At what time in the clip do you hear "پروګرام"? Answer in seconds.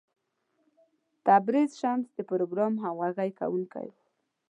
2.29-2.73